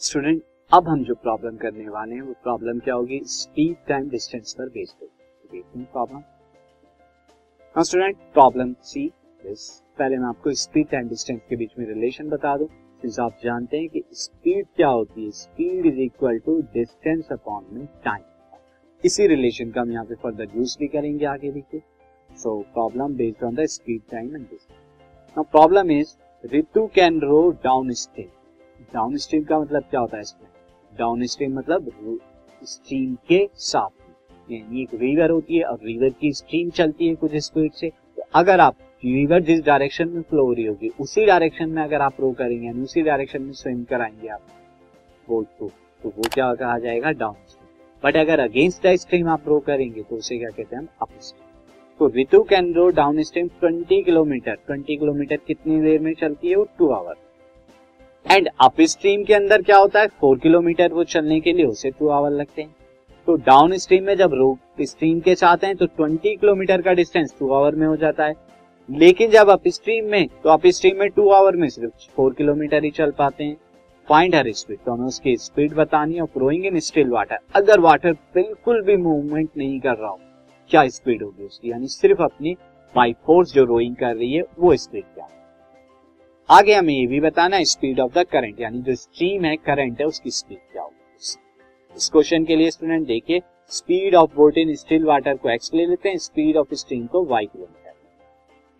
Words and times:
Student 0.00 0.42
अब 0.72 0.88
हम 0.88 1.02
जो 1.04 1.14
प्रॉब्लम 1.14 1.56
करने 1.56 1.88
वाले 1.88 2.14
हैं, 2.14 2.22
वो 2.22 2.34
प्रॉब्लम 2.42 2.78
क्या 2.80 2.94
होगी? 2.94 3.20
स्पीड 3.26 3.76
टाइम 3.88 4.08
डिस्टेंस 4.08 4.54
पर 4.58 4.68
बेस्ड 4.74 5.02
होगी 5.02 5.84
problem 5.92 6.22
student 7.76 8.16
problem 8.34 8.74
see 8.82 9.06
this 9.40 9.68
पहले 9.98 10.16
मैं 10.18 10.28
आपको 10.28 10.52
स्पीड 10.60 10.88
टाइम 10.90 11.08
डिस्टेंस 11.08 11.40
के 11.48 11.56
बीच 11.56 11.72
में 11.78 11.86
रिलेशन 11.86 12.28
बता 12.28 12.56
दूँ। 12.56 12.68
सिंस 13.02 13.18
आप 13.20 13.38
जानते 13.44 13.78
हैं 13.78 13.88
कि 13.88 14.02
स्पीड 14.14 14.66
क्या 14.76 14.88
होती 14.88 15.24
है 15.24 15.30
speed 15.40 15.86
is 15.86 16.00
equal 16.00 16.38
to 16.46 16.58
distance 16.74 17.32
upon 17.32 17.66
में 17.72 17.86
टाइम 18.04 18.22
इसी 19.04 19.26
रिलेशन 19.26 19.70
का 19.70 19.80
हम 19.80 19.92
यहाँ 19.92 20.04
पे 20.04 20.14
फर्दर 20.22 20.56
यूज़ 20.56 20.78
भी 20.78 20.88
करेंगे 20.88 21.24
आगे 21.26 21.52
देखिए। 21.52 21.80
So 22.30 22.58
problem 22.74 23.16
based 23.16 23.44
on 23.44 23.54
the 23.54 23.66
speed 23.76 24.02
time 24.10 24.36
and 24.36 24.44
distance 24.44 24.78
now 25.36 25.44
problem 25.52 25.90
is 25.90 26.16
Ritu 26.44 26.86
can 26.94 27.20
row 27.20 27.48
downstream 28.00 28.30
downstream 29.16 29.44
का 29.44 29.58
मतलब 29.60 29.82
क्या 29.82 30.00
होता 30.00 30.16
है 30.16 30.22
इसमें? 30.22 30.48
डाउन 30.98 31.24
स्ट्रीम 31.26 31.58
मतलब 31.58 31.90
स्ट्रीम 32.62 33.14
के 33.28 33.48
साथ। 33.54 34.52
यानी 34.52 34.82
एक 34.82 34.94
रिवर 34.94 35.30
होती 35.30 35.56
है, 35.56 35.64
और 35.64 35.78
रिवर 35.84 36.10
की 36.10 36.32
स्ट्रीम 36.32 36.70
चलती 36.70 37.08
है 37.08 37.14
कुछ 37.14 37.36
स्पीड 37.36 37.72
से। 37.72 37.90
तो 38.16 38.22
अगर 38.34 38.60
आप 38.60 38.76
रिवर 39.04 39.42
जिस 39.42 39.60
डायरेक्शन 39.60 40.08
में 40.08 40.22
फ्लो 40.22 40.44
हो 40.46 40.52
रही 40.52 40.66
होगी, 40.66 40.88
उसी 41.00 41.24
डायरेक्शन 41.26 41.70
में 41.70 41.82
अगर 41.82 42.00
आप 42.00 42.20
रो 42.20 42.30
करेंगे, 42.32 42.66
यानी 42.66 42.82
उसी 42.82 43.02
डायरेक्शन 43.02 43.42
में 43.42 43.52
स्विम 43.52 43.84
कराएँगे 43.84 44.28
आप 44.28 44.40
बोट 45.28 45.46
को 45.58 45.70
तो 46.02 46.08
वो 46.08 46.22
क्या 46.34 46.52
कहा 46.54 46.78
जाएगा? 46.78 47.10
डाउन 47.10 47.34
स्ट्रीम 47.48 47.66
बट 48.04 48.16
अगर 48.16 48.40
अगेंस्ट 48.40 48.86
द 48.86 48.94
स्ट्रीम 48.96 49.28
आप 49.28 49.48
रो 49.48 49.58
करेंगे 49.60 50.02
तो 50.02 50.16
उसे 50.16 50.38
क्या 50.38 50.50
कहते 50.50 50.76
हैं 50.76 50.82
हम? 50.82 50.88
अप 51.02 51.08
स्ट्रीम 51.20 51.46
तो 52.00 52.06
Ritu 52.06 52.42
can 52.42 52.72
row 52.74 52.88
downstream 53.22 53.48
20 53.64 54.02
kilometre 54.04 54.58
20 54.70 54.98
kilometre 54.98 55.36
कितनी 55.36 55.80
देर 55.80 56.00
में 56.00 56.12
चलती 56.14 56.48
है? 56.48 56.56
वो 56.56 56.66
two 56.78 56.88
hour 56.88 57.14
and 58.30 58.48
up 58.60 58.80
stream 58.82 59.22
के 59.24 59.34
अंदर 59.34 59.62
क्या 59.62 59.76
होता 59.76 60.00
है? 60.00 60.06
फोर 60.20 60.38
किलोमीटर 60.38 60.92
वो 60.92 61.04
चलने 61.04 61.38
के 61.40 61.52
लिए 61.52 61.64
उसे 61.66 61.90
टू 61.90 62.08
आवर 62.08 62.30
लगते 62.30 62.62
हैं। 62.62 62.74
तो 63.26 63.36
डाउन 63.36 63.76
स्ट्रीम 63.76 64.04
में 64.04 64.14
जब 64.16 64.34
रो 64.34 64.56
स्ट्रीम 64.80 65.20
के 65.20 65.34
चाहते 65.34 65.66
हैं 65.66 65.76
तो 65.76 65.86
20 65.98 66.34
किलोमीटर 66.36 66.82
का 66.82 66.92
डिस्टेंस 66.92 67.34
टू 67.38 67.52
आवर 67.52 67.74
में 67.74 67.86
हो 67.86 67.94
जाता 67.96 68.24
है। 68.24 68.34
लेकिन 68.88 69.30
जब 69.30 69.50
अप 69.50 69.68
स्ट्रीम 69.68 70.10
में 70.10 70.26
तो 70.44 70.50
अप 70.50 70.66
स्ट्रीम 70.66 70.98
में 70.98 71.08
टू 71.10 71.28
आवर 71.30 71.56
में 71.56 71.68
सिर्फ़ 71.68 72.10
फोर 72.16 72.34
किलोमीटर 72.34 72.84
ही 72.84 72.90
चल 72.90 73.10
पाते 73.10 73.44
हैं। 73.44 73.56
फाइंड 74.08 74.34
हर 74.34 74.52
स्पीड 74.52 74.78
दोनों 74.86 75.06
उसकी 75.06 75.36
स्पीड 75.36 75.74
बतानी 75.74 76.20
और 76.20 76.26
फ्लोइंग 76.26 76.66
इन 76.66 76.78
स्टिल 76.80 77.08
वाटर 77.10 77.38
अगर 77.56 77.80
वाटर 77.80 78.12
बिल्कुल 78.34 78.82
भी 78.82 78.96
मूवमेंट 78.96 79.48
नहीं 79.56 79.80
कर 79.80 79.96
रहा 79.96 80.10
हो, 80.10 80.20
क्या 80.70 80.86
स्पीड 80.88 81.22
होगी 81.22 81.46
उसकी? 81.46 81.70
यानी 81.70 81.88
सिर्फ़ 81.88 82.22
अपनी 82.22 82.56
बाई 82.94 83.12
फोर्स 83.26 83.52
जो 83.54 83.64
रोइंग 83.64 83.96
कर 83.96 84.14
रही 84.16 84.32
है, 84.32 84.44
वो 84.58 84.76
स्पीड 84.76 85.04
क्या 85.04 85.24
है? 85.24 85.36
आगे 86.48 86.74
हमें 86.74 86.92
ये 86.94 87.06
भी 87.06 87.18
बताना 87.20 87.56
है 87.56 87.64
स्पीड 87.64 87.98
ऑफ़ 88.00 88.12
द 88.12 88.24
करंट 88.24 88.60
यानी 88.60 88.78
जो 88.82 88.94
स्ट्रीम 88.94 89.44
है 89.44 89.56
करंट 89.56 90.00
है, 90.00 90.06
उसकी 90.06 90.30
स्पीड 90.30 90.58
क्या 90.72 90.82
होगी? 90.82 91.96
इस 91.96 92.08
क्वेश्चन 92.12 92.44
के 92.44 92.56
लिए 92.56 92.70
स्टूडेंट 92.70 93.06
देखिए 93.06 93.40
speed 93.72 94.14
of 94.14 94.34
boat 94.36 94.58
in 94.58 94.74
still 94.74 95.04
water 95.04 95.34
को 95.34 95.50
एक्स 95.50 95.70
ले 95.74 95.86
लेते 95.86 96.08
हैं 96.08 96.18
स्पीड 96.18 96.56
ऑफ़ 96.56 96.74
स्ट्रीम 96.74 97.04
को 97.06 97.24
वाई 97.24 97.46
किलोमीटर 97.46 97.92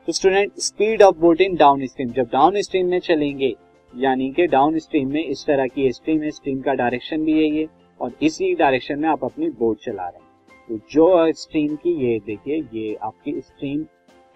तो 0.09 0.13
student 0.13 0.53
speed 0.59 1.03
of 1.03 1.17
boat 1.17 1.41
in 1.41 1.57
downstream 1.87 2.13
जब 2.13 2.29
डाउन 2.33 2.61
स्ट्रीम 2.63 2.87
में 2.87 2.99
चलेंगे, 3.01 3.55
यानी 3.93 4.31
कि 4.31 4.47
डाउन 4.47 4.79
स्ट्रीम 4.79 5.11
में 5.13 5.25
इस 5.25 5.45
तरह 5.47 5.67
की 5.67 5.91
स्ट्रीम 5.93 6.23
है 6.23 6.31
स्ट्रीम 6.31 6.61
का 6.61 6.75
डायरेक्शन 6.75 7.25
भी 7.25 7.33
है 7.33 7.51
ये, 7.51 7.67
और 8.01 8.13
इसी 8.23 8.55
डायरेक्शन 8.55 8.99
में 8.99 9.09
आप 9.09 9.25
अपनी 9.25 9.49
बोट 9.59 9.85
चला 9.85 10.09
रहे 10.09 10.19
हैं। 10.19 10.69
तो 10.69 10.87
जो 10.93 11.33
स्ट्रीम 11.35 11.77
की, 11.77 11.93
ये 12.05 12.19
देखिए, 12.27 12.63
ये 12.75 12.95
आपकी 12.95 13.41
स्ट्रीम 13.41 13.85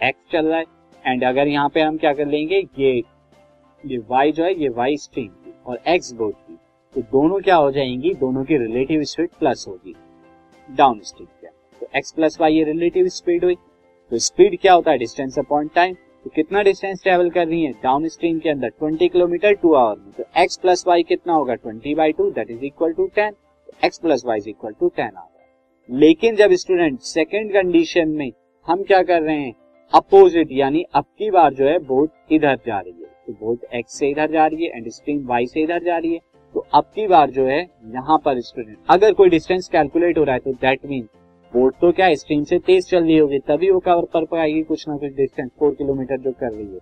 एक्स 0.01 0.33
चल 0.33 0.47
रहा 0.47 0.59
है 0.59 0.65
एंड 1.05 1.25
अगर 1.25 1.49
यहाँ 1.49 1.69
पे 1.69 1.81
हम 1.81 1.97
क्या 1.97 2.13
कर 2.13 2.27
लेंगे, 2.27 2.63
ये 2.79 3.03
ये 3.87 3.99
y 4.13 4.33
जो 4.33 4.45
है, 4.45 4.63
ये 4.63 4.69
y 4.69 4.99
स्ट्रीम 4.99 5.29
की 5.29 5.55
और 5.67 5.79
x 5.89 6.13
बोट 6.13 6.35
की 6.35 6.59
तो 6.95 7.01
दोनों 7.01 7.41
क्या 7.41 7.57
हो 7.57 7.71
जाएँगी? 7.71 8.15
दोनों 8.15 8.45
की 8.45 8.57
रिलेटिव 8.57 9.03
स्पीड 9.03 9.29
प्लस 9.41 9.65
होगी। 9.69 9.95
डाउन 10.69 11.01
स्ट्रीम 11.01 11.27
क्या? 11.41 11.51
तो 11.81 11.87
x 12.01 12.13
प्लस 12.13 12.41
वाई 12.41 12.55
ये 12.55 12.65
रिलेटिव 12.65 13.09
स्पीड 13.09 13.45
हुई। 13.45 13.55
तो 14.11 14.19
स्पीड 14.19 14.59
क्या 14.59 14.73
होता 14.73 14.91
है? 14.91 14.99
डिस्टेंस 14.99 15.39
अपॉन 15.39 15.69
टाइम 15.75 15.95
तो 15.95 16.31
कितना 16.31 16.63
डिस्टेंस 16.63 17.03
ट्रेवल 17.03 17.31
कर 17.31 17.47
रही 17.47 17.63
है? 17.65 17.73
डाउन 17.73 18.09
स्ट्रीम 18.09 18.39
के 18.39 18.49
अंदर 18.49 18.73
20 18.83 19.09
किलोमीटर 19.09 19.55
टू 19.55 19.73
आवर 19.75 19.97
में। 19.97 20.13
तो 20.19 20.25
x 20.45 20.57
प्लस 20.57 20.85
वाई 20.87 21.03
कितना 21.03 21.33
होगा? 21.33 21.55
20 21.57 21.95
by 21.95 22.13
two 22.13 22.31
that 22.31 22.51
is 22.51 22.65
equal 22.65 22.93
to 22.93 23.09
10 23.19 23.33
तो 23.33 23.89
x 23.89 23.99
plus 23.99 24.23
y 24.27 24.39
is 24.39 24.49
equal 24.49 24.73
to 24.73 24.89
ten 24.89 25.07
आ 25.07 25.09
गया 25.09 25.99
लेकिन 25.99 26.37
जब 26.37 26.53
स्टूडेंट 26.53 27.01
सेकेंड 27.01 27.53
कंडीशन 27.53 28.09
में 28.09 28.31
हम 28.69 28.83
क्या 28.83 29.03
कर 29.03 29.23
रहे 29.23 29.41
हैं? 29.41 29.55
अपोजिट 29.93 30.49
यानी 30.53 30.85
अब 30.95 31.05
की 31.19 31.31
बार 31.31 31.55
जो 31.55 31.69
है 31.69 31.79
बोट 31.79 32.11
इधर 32.33 32.59
जा 32.67 32.79
रही 32.81 32.93
है। 32.93 33.02
तो 33.27 33.33
बोट 33.35 33.65
एक्स 33.75 33.99
से 33.99 34.09
इधर 34.11 34.31
जा 34.31 34.47
रही 34.47 34.65
है 34.65 34.77
एंड 34.77 34.89
स्ट्रीम 34.91 35.25
वाई 35.27 35.47
से 35.47 35.63
इधर 35.63 35.83
जा 35.85 35.97
रही 35.97 36.13
है। 36.13 36.21
तो 36.55 36.67
अब 36.75 36.85
की 36.95 37.07
बार 37.09 37.31
जो 37.31 37.45
है, 37.47 37.61
यहाँ 37.89 38.19
पर 38.25 38.41
स्टूडेंट 38.43 38.77
अगर 38.91 39.13
कोई 39.15 39.29
डिस्टेंस 39.31 39.69
कैलकुलेट 39.69 40.19
हो 40.19 40.25
रहा 40.25 40.35
है 40.35 40.41
तो 40.41 40.53
दैट 40.53 40.87
मीन 40.87 41.09
बोट 41.53 41.75
तो 41.81 41.91
क्या 41.93 42.15
स्ट्रीम 42.15 42.43
से 42.45 42.59
तेज 42.61 42.89
चल 42.89 43.03
रही 43.03 43.17
होगी, 43.17 43.39
तभी 43.41 43.71
वो 43.71 43.79
कवर 43.81 44.05
कर 44.13 44.25
पाएगी 44.27 44.63
कुछ 44.65 44.89
ना 44.89 44.97
कुछ 44.97 45.13
डिस्टेंस 45.13 45.51
फोर 45.59 45.75
किलोमीटर 45.75 46.19
जो 46.19 46.33
कर 46.33 46.53
रही 46.53 46.67
है। 46.67 46.79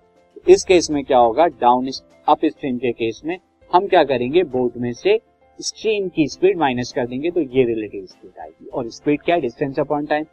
इस 0.47 0.65
केस 0.65 0.91
में 0.91 1.03
क्या 1.05 1.19
होगा 1.19 1.47
डाउन 1.61 1.89
अप 2.29 2.45
स्ट्रीम 2.47 2.77
के 2.79 2.93
केस 2.95 3.21
में 3.25 3.39
हम 3.71 3.87
क्या 3.87 4.05
करेंगे 4.05 4.43
बोट 4.47 4.77
में 4.77 4.93
से 4.95 5.19
स्ट्रीम 5.59 6.09
की 6.09 6.27
स्पीड 6.29 6.59
माइनस 6.59 6.93
कर 6.93 7.07
देंगे 7.07 7.31
तो 7.31 7.41
ये 7.41 7.65
रिलेटिव 7.65 8.05
स्पीड 8.07 8.41
आएगी। 8.41 8.69
और 8.69 8.89
स्पीड 8.91 9.23
क्या 9.23 9.35
है 9.35 9.41
डिस्टेंस 9.41 9.79
अपॉन 9.81 10.07
टाइम 10.07 10.25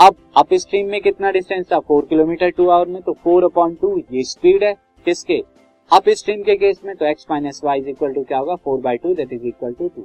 अब 0.00 0.16
अप 0.36 0.54
स्ट्रीम 0.54 0.88
में 0.90 1.00
कितना 1.00 1.30
डिस्टेंस 1.32 1.66
था 1.66 1.78
फोर 1.80 2.06
किलोमीटर 2.06 2.50
टू 2.50 2.68
आवर 2.68 2.88
में 2.88 3.00
तो 3.02 3.12
फोर 3.14 3.44
अपॉन 3.44 3.74
टू 3.74 3.96
ये 4.12 4.22
स्पीड 4.24 4.64
है। 4.64 4.74
किसके? 5.06 5.42
अप 5.90 6.08
स्ट्रीम 6.10 6.42
के 6.42 6.56
केस 6.56 6.80
में 6.84 6.94
तो 6.96 7.06
x 7.06 7.26
minus 7.30 7.60
y 7.64 7.78
is 7.78 7.88
equal 7.88 8.12
to 8.12 8.22
क्या 8.22 8.38
होगा? 8.38 8.54
Four 8.54 8.80
by 8.80 8.96
two 8.96 9.14
that 9.14 9.32
is 9.32 9.46
equal 9.46 9.72
to 9.72 9.88
two 9.88 10.04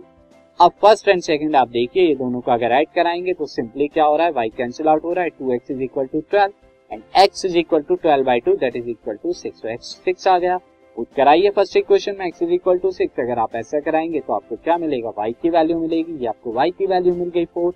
अब 0.60 0.72
फ़र्स्ट 0.82 1.08
एंड 1.08 1.22
सेकंड 1.22 1.56
आप 1.56 1.68
देखिए, 1.70 2.04
ये 2.04 2.16
दोनों 2.16 2.42
को 2.42 2.52
अगर 2.52 2.72
ऐड 2.72 2.88
कराएँगे 2.96 3.34
तो 3.34 3.46
सिंपली 3.48 3.88
क्या 3.88 4.04
हो 4.06 4.16
रहा 4.18 4.28
है? 4.28 4.34
y 4.34 4.56
कैंसिल 4.58 4.88
आउट 4.88 5.04
हो 5.04 5.14
रहा 5.14 5.24
है 5.24 5.30
two 5.30 5.54
x 5.54 5.72
is 5.72 5.82
equal 5.84 6.06
to 6.06 6.20
twelve 6.22 6.54
and 6.92 7.02
x 7.22 7.46
is 7.46 7.58
equal 7.58 7.82
to 7.82 7.96
twelve 7.96 8.26
by 8.26 8.40
two 8.40 8.56
that 8.56 8.76
is 8.76 8.90
equal 8.90 9.16
to 9.24 9.34
six 9.34 9.66
x 9.66 9.96
six 10.06 10.28
आ 10.28 10.38
गया। 10.40 10.58
पुट 10.98 11.08
कराइए 11.18 11.50
फ़र्स्ट 11.50 11.78
इक्वेशन 11.78 12.16
में, 12.20 12.30
x 12.30 12.44
is 12.44 12.52
equal 12.54 12.78
to 12.78 12.92
six 12.92 13.20
अगर 13.20 13.40
आप 13.40 13.56
ऐसा 13.56 13.80
कराएँगे 13.80 14.20
तो 14.20 14.34
आपको 14.34 14.56
क्या 14.56 14.78
मिलेगा? 14.78 15.10
वाई 15.18 15.32
की 15.42 15.50
वैल्यू 15.50 15.80
मिलेगी, 15.80 16.18
ये 16.18 16.28
आपको 16.28 16.54
y 16.60 16.72
की 16.72 16.86
वैल्यू 16.86 17.14
मिल 17.16 17.30
गई 17.30 17.46
फोर 17.46 17.74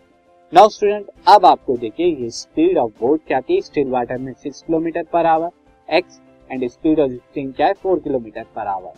नाउ 0.54 0.70
स्टूडेंट 0.70 1.08
अब 1.28 1.46
आपको 1.46 1.78
देखिए 1.78 2.08
ये 2.16 2.30
स्पीड 2.32 2.78
ऑफ़ 2.78 2.92
बोट 3.00 3.22
क्या 3.28 3.40
थी? 3.42 3.62
स्टिल 3.62 3.90
वाटर 3.92 4.18
में 4.18 4.32
six 4.34 4.62
kilometre 4.62 5.04
per 5.14 5.26
hour 5.26 5.50
x 5.90 6.20
and 6.52 6.68
speed 6.70 7.00
of 7.00 7.12
क्या 7.38 7.68
है 7.68 7.74
four 7.74 8.00
kilometre 8.00 8.44
per 8.56 8.68
hour 8.68 8.94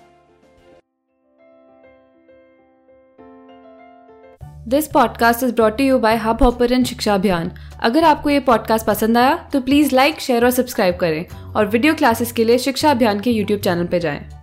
this 4.68 4.88
podcast 4.88 5.44
is 5.44 5.53
brought 5.56 5.81
you 5.81 6.00
by 6.00 6.16
Hubhopper 6.44 6.84
शिक्षा 6.84 7.13
अभियान 7.13 7.52
अगर 7.80 8.03
आपको 8.03 8.30
ये 8.30 8.40
पॉडकास्ट 8.40 8.85
पसंद 8.85 9.18
आया 9.18 9.50
तो 9.53 9.62
प्लीज़ 9.62 9.96
लाइक 9.96 10.19
शेयर 10.19 10.46
और 10.46 10.52
सब्सक्राइब 10.52 10.96
करें 10.96 11.25
और 11.53 11.66
वीडियो 11.66 11.94
क्लासेस 11.94 12.31
के 12.31 12.44
लिए 12.44 12.58
शिक्षा 12.58 12.91
अभियान 12.91 13.19
के 13.19 13.31
यूट्यूब 13.31 13.59
चैनल 13.59 13.88
पर 13.88 13.97
जाएँ। 13.97 14.37